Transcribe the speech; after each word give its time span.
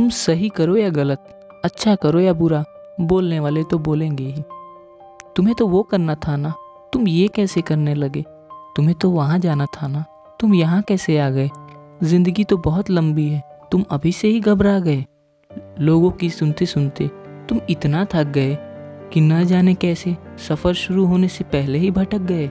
तुम 0.00 0.08
सही 0.08 0.48
करो 0.48 0.76
या 0.76 0.88
गलत 0.88 1.60
अच्छा 1.64 1.94
करो 1.94 2.20
या 2.20 2.32
बुरा, 2.32 2.62
बोलने 3.00 3.40
वाले 3.40 3.64
तो 3.64 3.78
बोलेंगे 3.78 4.24
ही। 4.24 4.42
तुम्हें 5.36 5.54
तो 5.54 5.66
वो 5.66 5.82
करना 5.82 6.14
था 6.16 6.36
ना, 6.36 6.52
तुम 6.92 7.08
ये 7.08 7.26
कैसे 7.28 7.60
करने 7.60 7.94
लगे? 7.94 8.24
तुम्हें 8.76 8.94
तो 8.94 9.10
वहाँ 9.10 9.38
जाना 9.38 9.66
था 9.66 9.88
ना, 9.88 10.04
तुम 10.40 10.54
यहाँ 10.54 10.80
कैसे 10.82 11.18
आ 11.18 11.28
गए? 11.30 11.50
ज़िंदगी 12.02 12.44
तो 12.44 12.56
बहुत 12.58 12.90
लंबी 12.90 13.28
है, 13.28 13.42
तुम 13.72 13.84
अभी 13.90 14.12
से 14.12 14.28
ही 14.28 14.40
घबरा 14.40 14.78
गए। 14.80 15.04
लोगों 15.80 16.10
की 16.10 16.30
सुनते 16.30 16.66
सुनते 16.66 17.10
तुम 17.48 17.60
इतना 17.70 18.04
थक 18.04 18.32
गए 18.32 18.56
कि 19.12 19.20
न 19.20 19.44
जाने 19.44 19.74
कैसे 19.76 20.16
सफ़र 20.48 20.74
शुरू 20.76 21.06
होने 21.06 21.28
से 21.28 21.44
पहले 21.46 21.78
ही 21.78 21.90
भटक 21.92 22.20
गए। 22.26 22.50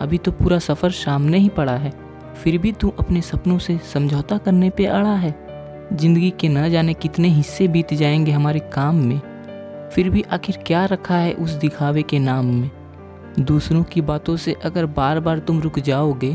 अभी 0.00 0.18
तो 0.18 0.32
पूरा 0.32 0.58
सफ़र 0.60 0.90
सामने 0.98 1.38
ही 1.38 1.48
पड़ा 1.50 1.76
है, 1.76 1.92
फिर 2.34 2.58
भी 2.58 2.72
तू 2.72 2.92
अपने 2.98 3.20
सपनों 3.22 3.58
से 3.58 3.78
समझौता 3.94 4.38
करने 4.38 4.70
पे 4.70 4.86
अड़ा 4.86 5.14
है। 5.16 5.46
ज़िंदगी 5.92 6.30
के 6.30 6.48
न 6.48 6.70
जाने 6.70 6.94
कितने 6.94 7.28
हिस्से 7.28 7.68
बीत 7.68 7.94
जाएँगे 7.94 8.32
हमारे 8.32 8.58
काम 8.60 8.96
में। 8.96 9.18
फिर 9.94 10.10
भी 10.10 10.22
आखिर 10.22 10.58
क्या 10.66 10.84
रखा 10.84 11.16
है 11.16 11.32
उस 11.32 11.50
दिखावे 11.50 12.02
के 12.02 12.18
नाम 12.18 12.46
में? 12.46 12.70
दूसरों 13.40 13.82
की 13.82 14.00
बातों 14.00 14.36
से 14.36 14.52
अगर 14.64 14.86
बार 14.86 15.20
बार 15.20 15.38
तुम 15.38 15.60
रुक 15.60 15.78
जाओगे 15.78 16.34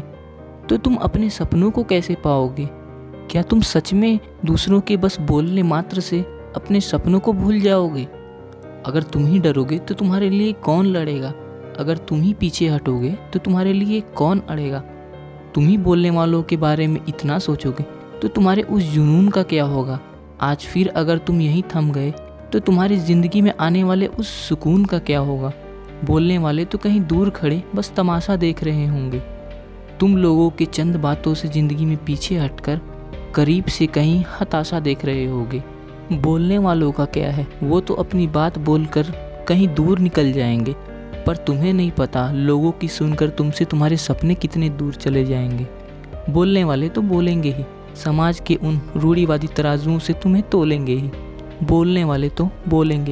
तो 0.70 0.78
तुम 0.78 0.96
अपने 0.96 1.30
सपनों 1.30 1.72
को 1.72 1.84
कैसे 1.84 2.16
पाओगे? 2.16 2.70
क्या 3.32 3.42
तुम 3.42 3.62
सच 3.62 3.94
में 3.94 4.20
दूसरों 4.46 4.82
के 4.82 4.98
बस 4.98 5.20
बोलने 5.22 5.64
मात्र 5.64 6.00
से 6.00 6.22
अपने 6.56 6.82
सपनों 6.82 7.20
को 7.20 7.34
भूल 7.34 7.60
जाओगे? 7.60 8.04
अगर 8.86 9.04
तुम 9.04 9.26
ही 9.26 9.40
डरोगे 9.40 9.78
तो 9.80 9.94
तुम्हारे 9.94 10.30
लिए 10.30 10.54
कौन 10.54 10.86
लड़ेगा? 10.86 11.34
अगर 11.80 11.98
तुम 11.98 12.22
ही 12.22 12.34
पीछे 12.34 12.68
हटोगे 12.68 13.12
तो 13.34 13.40
तुम्हारे 13.40 13.74
लिए 13.74 14.02
कौन 14.02 14.40
अड़ेगा? 14.40 14.80
तुम 15.56 15.68
ही 15.68 15.78
बोलने 15.78 16.10
वालों 16.10 16.44
के 16.44 16.58
बारे 16.58 16.88
में 16.88 17.02
इतना 17.08 17.40
सोचोगे 17.40 18.03
तो 18.22 18.28
तुम्हारे 18.28 18.62
उस 18.62 18.84
जुनून 18.84 19.28
का 19.30 19.44
क्या 19.44 19.64
होगा? 19.64 20.00
आज 20.42 20.58
फिर 20.64 20.88
अगर 20.90 21.18
तुम 21.18 21.42
यहीं 21.42 21.64
थम 21.76 21.92
गए 21.92 22.12
तो 22.54 22.60
तुम्हारी 22.60 22.98
ज़िंदगी 22.98 23.42
में 23.42 23.52
आने 23.60 23.84
वाले 23.84 24.08
उस 24.08 24.30
सुकून 24.48 24.86
का 24.86 25.00
क्या 25.00 25.20
होगा? 25.20 25.52
बोलने 26.06 26.38
वाले 26.38 26.66
तो 26.66 26.78
कहीं 26.78 27.02
दूर 27.02 27.30
खड़े, 27.30 27.62
बस 27.76 27.92
तमाशा 27.98 28.36
देख 28.36 28.64
रहे 28.64 28.86
होंगे। 28.88 29.20
तुम 30.00 30.18
लोगों 30.18 30.50
के 30.50 30.66
चंद 30.66 30.96
बातों 30.96 31.34
से 31.34 31.48
ज़िंदगी 31.48 31.86
में 31.86 31.98
पीछे 31.98 32.38
हटकर, 32.38 32.80
करीब 33.36 33.66
से 33.66 33.88
कहीं 33.88 34.24
हताशा 34.42 34.80
देख 34.80 35.06
रहे 35.06 35.26
होगे। 35.26 35.64
बोलने 36.14 36.58
वालों 36.58 36.92
का 36.92 37.06
क्या 37.06 37.32
है? 37.32 37.48
वो 37.64 37.80
तो 37.80 37.94
अपनी 37.94 38.28
बात 38.28 38.58
बोलकर 38.60 39.12
कहीं 39.48 39.68
दूर 39.68 40.00
निकल 40.00 40.32
जाएँगे। 40.32 40.76
पर 41.26 41.38
तुम्हें 41.38 41.74
नहीं 41.74 41.92
पता, 41.92 42.32
लोगों 42.32 42.72
की 42.72 42.88
सुनकर 42.88 43.30
तुमसे 43.30 43.66
तुम्हारे 43.66 43.98
सपने 43.98 44.36
कितने 44.36 44.70
दूर 44.70 44.94
चले 44.94 45.26
जाएँगे। 45.26 45.68
बोलने 46.30 46.64
वाले 46.64 46.90
तो 46.90 47.02
बोलेंगे 47.02 47.52
ही। 47.52 47.66
समाज 47.96 48.42
के 48.48 48.56
उन 48.56 48.82
रूढ़ीवादी 48.96 49.48
तराजुओं 49.48 50.00
से 50.00 50.14
तुम्हें 50.14 50.50
तोलेंगे 50.50 50.94
ही। 50.94 51.12
बोलने 51.64 52.04
वाले 52.04 52.30
तो 52.30 52.50
बोलेंगे 52.68 53.12